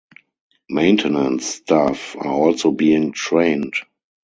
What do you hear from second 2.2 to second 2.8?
also